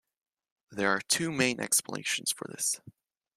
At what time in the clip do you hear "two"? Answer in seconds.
1.01-1.31